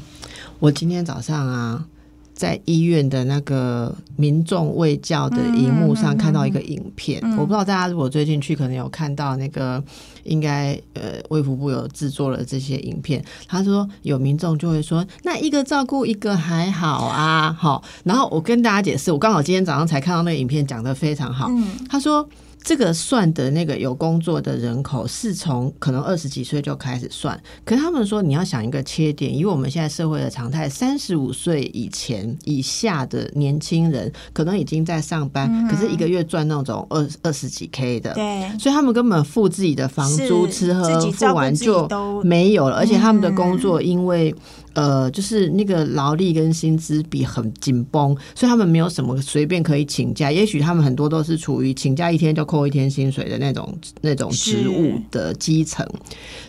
[0.57, 1.85] 我今天早上啊，
[2.33, 9.83] 在医院的那个民众卫教的荧幕上看到一个影片，我不知道大家如果最近去可能有看到那个，
[10.23, 13.23] 应该呃卫福部有制作了这些影片。
[13.47, 17.83] 他说有民众就会说，那一个照顾一个还好啊，好。
[18.05, 21.51] 然后我跟大家解释，我刚好今天早上才看到那个影片，讲的非常好。
[21.87, 22.27] 他说。
[22.63, 41.89] 这个算的那个有工作的人口是从可能二十几岁就开始算，可是他们说你要想一个切点，因为我们现在社会的常态，三十五岁以前以下的年轻人可能已经在上班，可是一个月赚那种二二十几 K 的，对，所以他们根本付自己的房租、吃喝付完就
[42.23, 44.34] 没有了，而且他们的工作因为。
[44.73, 50.31] 呃，就是那个劳力跟薪资比很紧绷，所以他们没有什么随便可以请假。
[50.31, 55.88] 也许他们很多都是处于请假一天就扣一天薪水的那种那种职务的基层。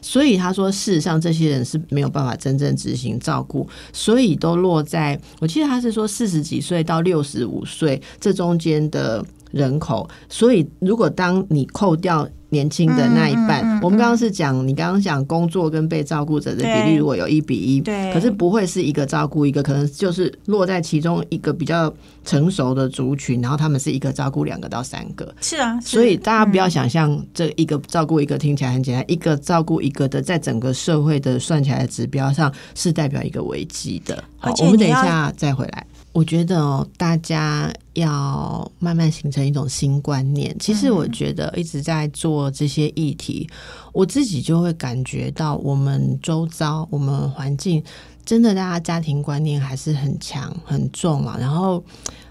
[0.00, 10.08] 所以他说，事实上这些人是没有办法真正执行照顾，所以都落在我记得他是说四十几岁到六十五岁这中间的人口。
[10.28, 12.28] 所以如果当你扣掉。
[12.50, 21.92] 年轻的那一半，我们刚刚是讲，你刚刚讲工作跟被照顾者的比例，如果有一比一，对，可是不会是一个照顾一个，可能就是落在其中一个比较
[22.24, 34.22] 成熟的族群，然后他们是一个照顾两个到三个，是啊，所以大家不要想象这一个照顾一个听起来很简单，一个照顾一个的，在整个社会的算起来的指标上是代表一个危机的。
[34.38, 35.84] 好，我们等一下再回来。
[36.14, 40.56] 我觉得哦，大家要慢慢形成一种新观念。
[40.60, 43.50] 其实我觉得一直在做这些议题，
[43.92, 47.82] 我自己就会感觉到，我们周遭、我们环境，
[48.24, 51.36] 真的大家家庭观念还是很强、很重啊。
[51.40, 51.84] 然后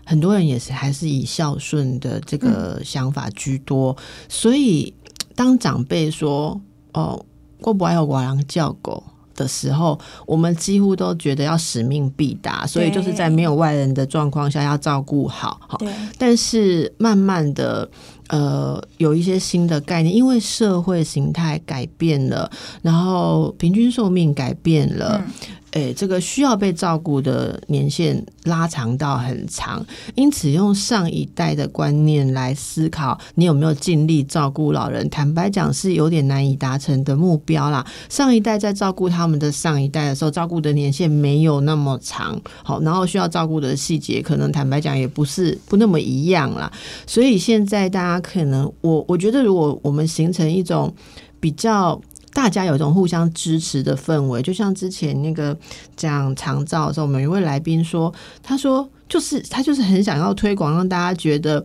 [0.06, 3.96] 很多人也是还是以孝顺的这个想法居多。
[4.30, 4.94] 所以
[5.36, 6.62] 当长辈说
[6.96, 7.26] ：“哦，
[7.60, 9.04] 过不爱有寡人叫狗。”
[9.36, 15.60] 的时候，我们几乎都觉得要使命必达，所以就是在没有外人的状况下要照顾好。
[15.68, 15.80] 哈，
[16.18, 17.90] 但是慢慢的，
[18.28, 22.50] 呃，有一些新的概念，因为社会形态改变了，
[22.82, 25.24] 然后平均寿命改变了。
[25.74, 29.84] 诶，这个需要被照顾的年限拉长到很长，
[30.14, 35.10] 因此用上一代的观念来思考，你有没有尽力照顾老人？
[35.10, 37.84] 坦白讲，是有点难以达成的目标啦。
[38.08, 46.72] 上一代在照顾他们的上一代的时候，照顾的年限没有那么长，好，然后需要照顾的细节，可能坦白讲也不是不那么一样啦。
[47.08, 50.94] 所以现在大家可能，我我觉得，如果我们形成一种
[51.40, 52.00] 比较。
[52.34, 55.58] 大家有一种互相支持的氛围，就像之前那个
[55.96, 61.64] 讲长照的时候，我们一位来宾说，他说就是他就是很想要推广，让大家觉得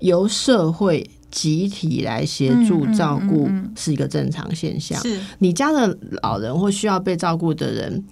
[0.00, 5.00] 由社会集体来协助照顾是一个正常现象。
[5.00, 8.04] 是你家的老人或需要被照顾的人。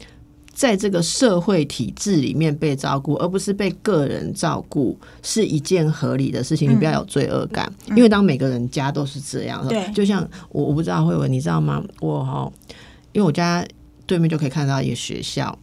[0.56, 6.70] 在这个社会体制里面被照顾，而不是被个人照顾，是一件合理的事情。
[6.70, 11.84] 你不要有罪恶感，因为当每个人家都是这样，对，就像我我不知道慧文，你知道吗？
[12.00, 12.50] 我哈，
[13.12, 13.62] 因为我家
[14.06, 15.58] 对面就可以看到一个学校，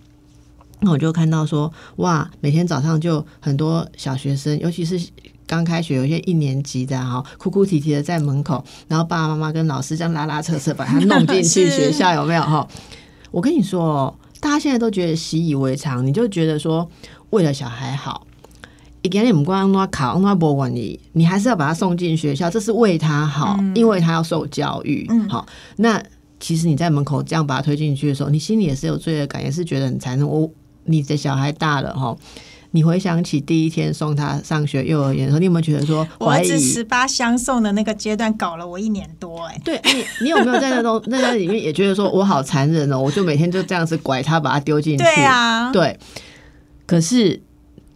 [0.82, 5.02] 那我就看到说，哇，每天早上就很多小学生，尤其是
[5.48, 12.68] 刚开学，有些一年级的哈，哭哭啼啼的在门口，然后爸爸妈妈跟老师这样拉拉扯扯把他弄进去学校，有没有哈？
[13.32, 14.16] 我跟你说。
[14.44, 16.86] 大家现在都觉得习以为常，你就觉得说
[17.30, 18.28] 为了小孩好，
[19.02, 25.10] 一给你们光让他考，让他不管你，你还是要把他送进学校，这是为他好，因为他要受教育。
[25.30, 25.46] 好，
[25.78, 26.04] 那
[26.42, 30.28] 其实你在门口这样把他推进去的时候，你心里也是有罪恶感，也是觉得你才能。
[30.28, 30.52] 我
[30.84, 32.14] 你的小孩大了哈。
[32.76, 39.46] 你回想起第一天送他上学幼儿园的时候，你有没有觉得说，我儿子十八相送的那个阶段搞了我一年多？
[39.46, 43.00] 哎，对你，你有没有在那种那个里面也觉得说我好残忍哦？
[43.00, 45.04] 我就每天就这样子拐他，把他丢进去。
[45.04, 45.98] 对啊，对，
[46.86, 47.42] 可是。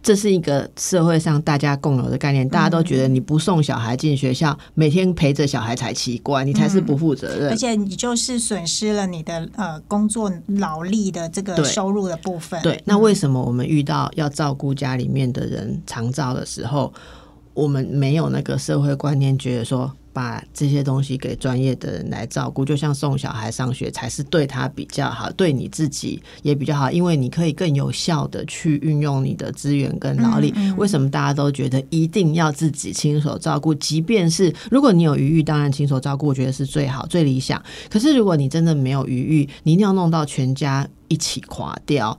[0.08, 12.58] 这是一个社会上大家共有的概念，大家都觉得你不送小孩进学校，每天陪着小孩才奇怪，你才是不负责任，而且你就是损失了你的呃工作劳力的这个收入的部分。
[12.62, 16.90] 对，那为什么我们遇到要照顾家里面的人长照的时候，
[17.52, 19.92] 我们没有那个社会观念，觉得说？
[20.18, 30.52] 把这些东西给专业的人来照顾，就像送小孩上学才是对他比较好，对你自己也比较好，因为你可以更有效的去运用你的资源跟劳力。
[30.76, 33.72] 为什么大家都觉得一定要自己亲手照顾？
[33.72, 37.62] 即便是如果你有余裕，当然亲手照顾，我觉得是最好、最理想。
[37.88, 42.18] 可是如果你真的没有余裕，你一定要弄到全家一起垮掉。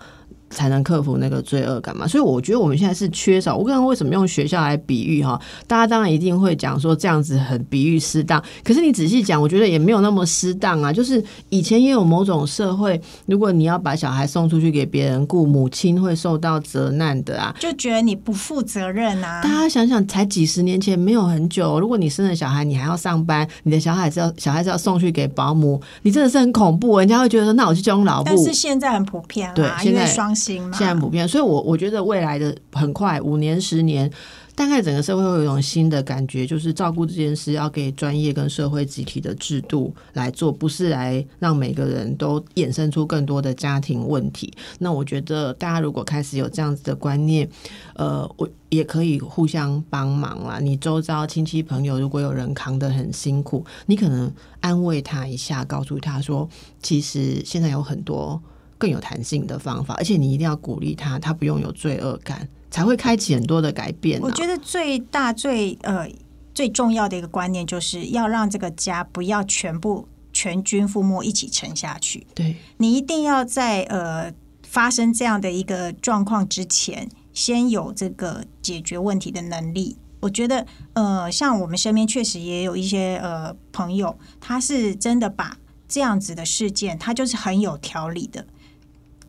[0.49, 2.07] 才能克服那个罪恶感嘛。
[2.07, 3.55] 所以我觉得我们现在是缺少。
[3.55, 5.39] 我刚刚为什么用学校来比喻哈？
[5.67, 10.91] 大家当然一定会讲说这样子很比喻适当，可是你仔细讲，我觉得也没有那么适当啊。
[10.91, 17.55] 就是以前也有某种社会，如果你要把小孩送出去给别人顾，母亲会受到责难的啊。
[17.59, 19.41] 就觉得你不负责任啊！
[19.41, 21.79] 大家想想，才几十年前，没有很久。
[21.79, 26.97] 如果你生了小孩，你还要上班，你的小孩是要小孩子要送去给保姆，你真的是很恐怖。
[26.99, 28.25] 人家会觉得说，那我去交劳部。
[28.25, 31.27] 但是现在很普遍对，现在双现在普遍。
[31.27, 34.09] 所以，我我觉得未来的很快，五年、十年，
[34.55, 44.51] 大概整个社会会有一种新的感觉，就是照顾这件事要给专业跟社会集体的制度来做，不是来让每个人都衍生出更多的家庭问题。
[44.79, 47.49] 那我觉得，大家如果开始有这样子的观念，
[47.95, 50.59] 呃，我也可以互相帮忙啦。
[50.59, 56.47] 你周遭亲戚朋友，如果有人扛得很辛苦，你可能安慰他一下，告诉他说，
[56.81, 58.41] 其实现在有很多。
[58.79, 64.19] 更有弹性的方法，而且你一定要鼓励他，他不用有罪恶感，才会开启很多的改变。
[64.21, 66.09] 我觉得最大最呃
[66.55, 72.25] 最重要的一个观念，就是要让这个家不要全部全军覆没，一起沉下去。
[72.33, 74.33] 对你一定要在呃
[74.65, 79.97] 发生这样的一个状况之前，先有这个解决问题的能力。
[80.21, 85.57] 我觉得呃，像我们身边确实也有一些呃朋友，他是真的把
[85.87, 88.45] 这样子的事件，他就是很有条理的。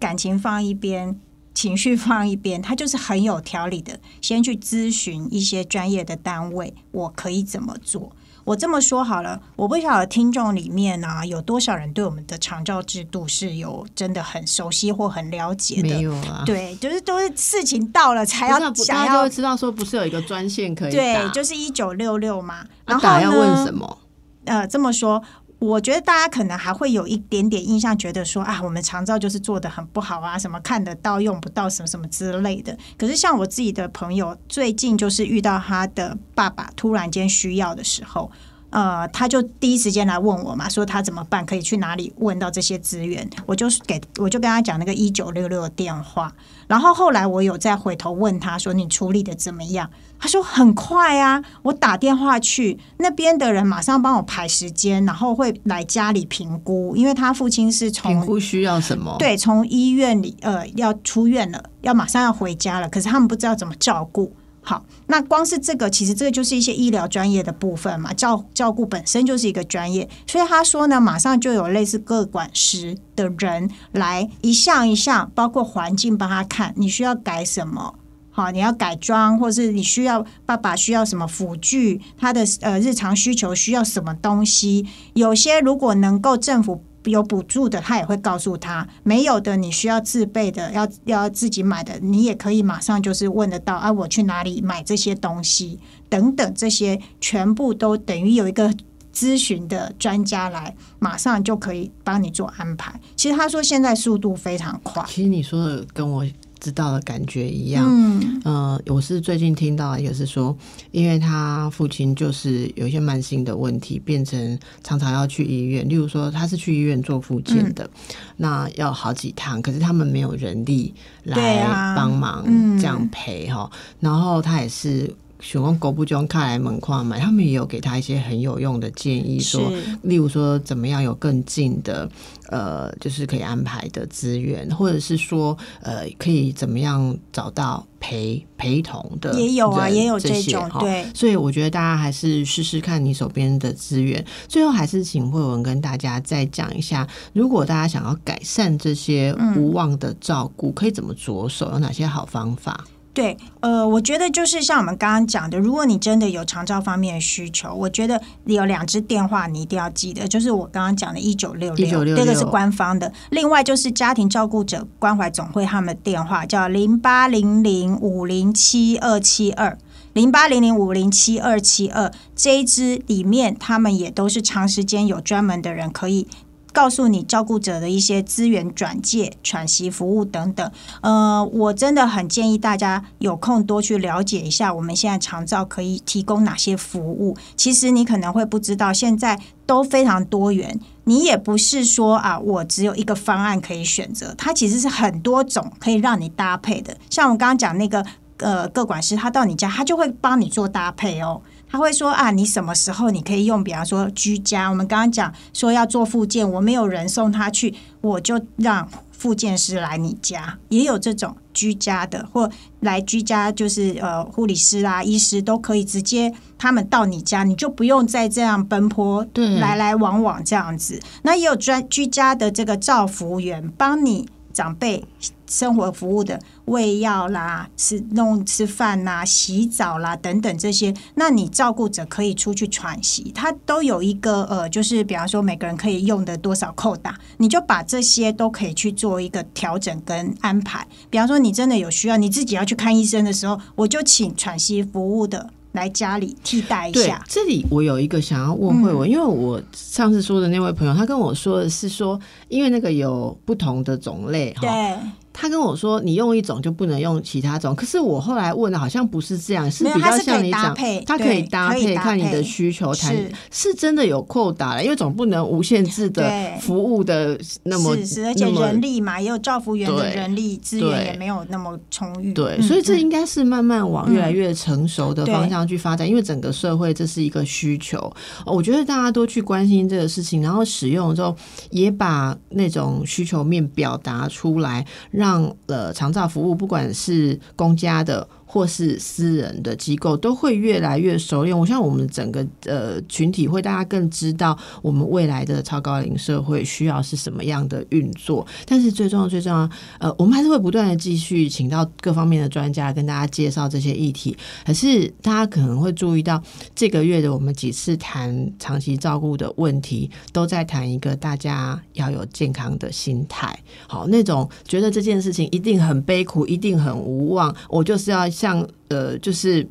[0.00, 1.20] 感情放一边，
[1.54, 8.10] 情绪放一边，他就是很有条理的，先去咨询一些专业的单位，我可以怎么做？
[8.44, 15.88] 我这么说好了，我不晓得听众里面呢有多少人对我们的长照制度是有真的很熟悉或很了解的？
[15.88, 22.64] 没有啊，对，就是都是事情到了才要想要知道说不是有一个专线可以对，就是一九六六嘛。
[22.86, 23.98] 然后要问什么？
[24.46, 25.22] 呃，这么说。
[25.60, 32.76] 我觉得大家可能还会有一点点印象，觉得说啊，我们长照就是做的很不好啊，什么看得到用不到，什么什么之类的。
[32.96, 38.30] 可是像我自己的朋友，最近就是遇到他的爸爸突然间需要的时候。
[38.70, 43.28] 呃，他就第一时间来问我嘛，说他怎么办，可以去哪里问到这些资源？
[43.46, 46.32] 我就给我就跟他讲那个一九六六的电话，
[46.68, 49.90] 然后后来我有再回头问他说你处理的怎么样？
[50.18, 59.16] 他说很快啊，我打电话去那边的人马上帮我排时间，然后会来家里评估，因为他父亲是从评估需要什么？
[59.18, 64.32] 对，从医院里呃要出院了，要马上要回家了，可是他们不知道怎么照顾。
[64.70, 77.96] 好，那光是这个，其实这个就是一些医疗专业的部分嘛，照照顾本身就是一个专业，所以他说呢，马上就有类似各管师的人来一项一项，包括环境帮他看，你需要改什么，
[78.30, 86.84] 好，你要改装，或是你需要爸爸需要什么辅具，他的呃日常需求需要什么东西，有些如果能够政府。
[87.04, 93.90] 有补助的，他也会告诉他；没有的，你需要自备的，要要自己买的，你也可以马上就是问得到啊！
[93.90, 95.78] 我去哪里买这些东西？
[96.08, 98.74] 等等，这些全部都等于有一个
[99.14, 103.00] 咨询的专家来，马上就可以帮你做安排。
[103.16, 105.04] 其实他说现在速度非常快。
[105.08, 106.26] 其实你说的跟我。
[106.60, 110.56] 知道的感觉一样，嗯，呃，我是最近听到也是说，
[110.90, 115.88] 因为他父亲就是有一些慢性的问题，变成常常要去医院。
[115.88, 117.88] 例如说，他是去医院做复健的，
[118.36, 120.94] 那要好几趟，可是他们没有人力
[121.24, 122.44] 来帮忙
[122.78, 123.70] 这样陪哈。
[123.98, 125.12] 然后他也是。
[125.42, 132.06] 询问国不中看来门框嘛，他们也有给他一些很有用的建议，说，例如说怎么样有更近的，
[132.50, 141.06] 呃，就是可以安排的资源，或者是说，呃，可以怎么样找到陪陪同的，也有啊，也有这种，对。
[141.14, 144.24] 所以我觉得大家还是试试看你手边的资源。
[144.48, 151.70] 最后还是请慧文跟大家再讲一下，如果大家想要改善这些无望的照顾，可以怎么着手？
[151.70, 152.84] 有哪些好方法？
[153.12, 163.12] 对，呃，我觉得就是像我们刚刚讲的，如果你真的有长照方面的需求，我觉得有两支电话你一定要记得，就是我刚刚讲的一九六六，这个是官方的。
[163.30, 169.76] 另外就是家庭照顾者关怀总会他们的电话叫零八零零五零七二七二，
[170.12, 176.28] 零八零零五零七二七二这一支里面，他们也都是长时间有专门的人可以。
[176.72, 180.70] 告诉你照顾者的一些资源转介、喘息服务等等。
[181.00, 187.36] 呃，我真的很建议大家有空多去了解一下，我们现在长照可以提供哪些服务。
[187.56, 190.78] 其实你可能会不知道，现在都非常多元。
[191.04, 196.96] 你也不是说啊，我只有一个方案可以选择，它其实是很多种可以让你搭配的。
[197.08, 198.04] 像我刚刚讲那个
[198.36, 201.42] 呃，各管师，他到你家，他就会帮你做搭配哦。
[201.70, 203.62] 他会说啊，你什么时候你可以用？
[203.62, 212.50] 比方说居家，我们刚刚讲说要做复健，我没有人送他去，我就让复健师来你家，也有这种居家的，或
[212.80, 221.00] 来居家就是呃护理师啊、医师都可以直接他们到你家，你就不用再这样奔波，对来来往往这样子。
[221.22, 225.04] 那也有专居家的这个照服务员帮你长辈
[225.50, 240.86] 生活服务的喂药啦、吃弄吃饭啦、洗澡啦等等这些，那你照顾者可以出去喘息，它都有一个呃，就是比方说每个人可以用的多少扣打，你就把这些都可以去做一个调整跟安排。
[241.10, 247.22] 比方说你真的有需要，你自己要去看医生的时候，我就请喘息服务的来家里替代一下，。
[247.28, 254.96] 这里我有一个想要问慧文，嗯因为我上次说的那位朋友，他跟我说的是说，因为那个有不同的种类哈，对，
[255.32, 260.74] 他跟我说你用一种就不能用其他种，可是我后来问的好像不是这样，是比较像你讲
[261.06, 263.30] 它可以搭搭配看你的需求谈，是。
[263.50, 272.32] 是真的有扩大了，因为总不能无限制的服务的那么是是，而且人力嘛，也有照服员的人力资源也没有那么充裕。
[272.32, 273.00] 对，嗯所以这嗯。
[273.00, 277.98] 应该是慢慢往越来嗯越成熟的方向去发展，因为整个社会这是一个需求。
[278.46, 281.34] 哦我觉得大家都去关心这个事情，然后使用之后，
[281.70, 284.86] 也把那种需求面表达出来，
[285.20, 288.26] 让呃长照服务不管是公家的。
[288.52, 291.56] 或是私人的机构都会越来越熟练。
[291.56, 298.44] 我想我们整个呃群体会大家更知道我们未来的超高龄社会需要是什么样的运作。
[298.66, 299.70] 但是最重要最重要，
[300.00, 304.36] 呃，我们还是会不断的继续请到各方面的专家跟大家介绍这些议题。
[304.66, 306.42] 可是大家可能会注意到，
[306.74, 313.56] 这个月的我们几次谈长期照顾的问题，都在谈一个大家要有健康的心态。
[313.86, 319.66] 好，那种觉得这件事情一定很悲苦，一定很无望，我就是要像呃，就是。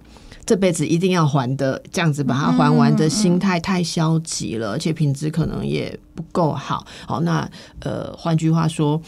[0.46, 6.84] 这辈子一定要还的，这样子把它还完的心态太消极了，而且品质可能也不够好。
[7.06, 7.48] 好，那
[7.82, 9.00] 呃，换句话说。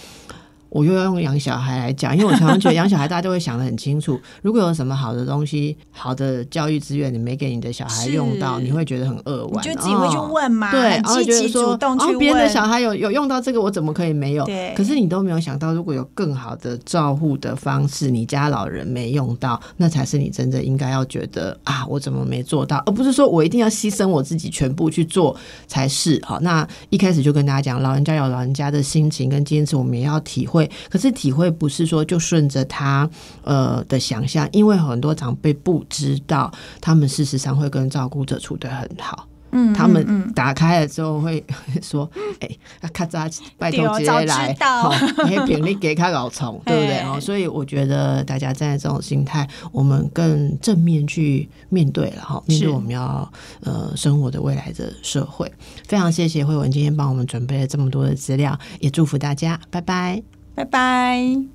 [0.72, 12.50] 我又要用养小孩来讲，因为我常常觉得养小孩大家都会想得很清楚， 如果有什么好的东西、好的教育资源，你没给你的小孩用到，你会觉得很扼你腕，就自己会去哦问嘛，对，然后觉得说，哦，别人的。
[12.50, 14.46] 小孩有有用到这个，我怎么可以没有？
[14.46, 25.36] 对可是你都没有想到，如果有更好的照护的方式，你家老人没用到，那才是你真的应该要觉得啊，我怎么没做到，而不是说我一定要牺牲我自己全部去做
[25.68, 26.22] 才是。
[26.24, 30.61] 好，那一开始就跟大家讲，老人家有老人家的心情跟坚持，我们也要体会。
[30.90, 33.10] 可是体会不是说就顺着他
[33.44, 39.28] 呃的想象，因为很多长辈不知道，他们事实上会跟照顾者处得很好。
[39.54, 41.44] 嗯他们打开了之后会
[41.84, 42.10] 说
[42.40, 42.50] ：“哎、
[42.80, 44.94] 啊，咔嚓，拜托直接来好，
[45.28, 47.00] 你评力给他老虫，对不对？
[47.04, 55.52] 嘿哦，所以我觉得大家站在这种心态，我们更正面去面对了哈，面对是我们要呃生活的未来的社会。
[55.86, 60.41] 非常谢谢慧文今天帮我们准备了这么多的资料，也祝福大家，拜拜。
[60.62, 61.52] 拜拜。